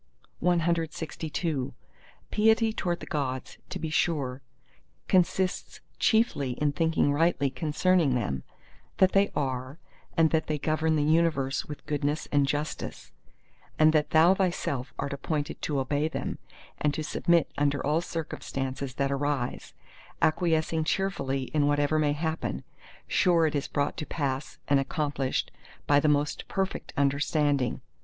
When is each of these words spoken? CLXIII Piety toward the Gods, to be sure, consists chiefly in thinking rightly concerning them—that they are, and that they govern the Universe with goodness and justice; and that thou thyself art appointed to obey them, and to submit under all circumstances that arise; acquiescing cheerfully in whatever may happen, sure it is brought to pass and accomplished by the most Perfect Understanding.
CLXIII 0.41 1.73
Piety 2.31 2.73
toward 2.73 3.01
the 3.01 3.05
Gods, 3.05 3.59
to 3.69 3.77
be 3.77 3.91
sure, 3.91 4.41
consists 5.07 5.79
chiefly 5.99 6.53
in 6.53 6.71
thinking 6.71 7.13
rightly 7.13 7.51
concerning 7.51 8.15
them—that 8.15 9.11
they 9.11 9.29
are, 9.35 9.77
and 10.17 10.31
that 10.31 10.47
they 10.47 10.57
govern 10.57 10.95
the 10.95 11.03
Universe 11.03 11.65
with 11.67 11.85
goodness 11.85 12.27
and 12.31 12.47
justice; 12.47 13.11
and 13.77 13.93
that 13.93 14.09
thou 14.09 14.33
thyself 14.33 14.91
art 14.97 15.13
appointed 15.13 15.61
to 15.61 15.79
obey 15.79 16.07
them, 16.07 16.39
and 16.79 16.95
to 16.95 17.03
submit 17.03 17.51
under 17.59 17.85
all 17.85 18.01
circumstances 18.01 18.95
that 18.95 19.11
arise; 19.11 19.75
acquiescing 20.19 20.83
cheerfully 20.83 21.43
in 21.53 21.67
whatever 21.67 21.99
may 21.99 22.13
happen, 22.13 22.63
sure 23.07 23.45
it 23.45 23.53
is 23.53 23.67
brought 23.67 23.97
to 23.97 24.07
pass 24.07 24.57
and 24.67 24.79
accomplished 24.79 25.51
by 25.85 25.99
the 25.99 26.07
most 26.07 26.47
Perfect 26.47 26.91
Understanding. 26.97 27.81